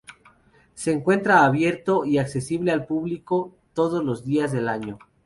[0.73, 4.97] Se encuentra abierto y accesible al público todos los días del año.